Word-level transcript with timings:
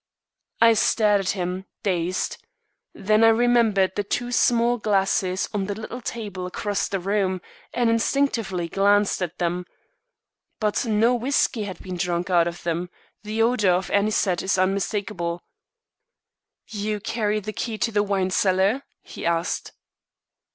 I 0.59 0.73
stared 0.73 1.21
at 1.21 1.29
him, 1.37 1.65
dazed. 1.83 2.37
Then 2.91 3.23
I 3.23 3.27
remembered 3.27 3.93
the 3.95 4.03
two 4.03 4.31
small 4.31 4.79
glasses 4.79 5.47
on 5.53 5.65
the 5.65 5.75
little 5.75 6.01
table 6.01 6.47
across 6.47 6.87
the 6.87 6.99
room, 6.99 7.39
and 7.71 7.87
instinctively 7.87 8.67
glanced 8.67 9.21
at 9.21 9.37
them. 9.37 9.67
But 10.59 10.87
no 10.87 11.13
whiskey 11.13 11.65
had 11.65 11.77
been 11.83 11.97
drunk 11.97 12.31
out 12.31 12.47
of 12.47 12.63
them 12.63 12.89
the 13.21 13.43
odor 13.43 13.73
of 13.73 13.91
anisette 13.91 14.41
is 14.41 14.57
unmistakable. 14.57 15.43
"You 16.65 16.99
carry 16.99 17.39
the 17.39 17.53
key 17.53 17.77
to 17.77 17.91
the 17.91 18.01
wine 18.01 18.31
cellar?" 18.31 18.81
he 19.03 19.23
asked. 19.23 19.71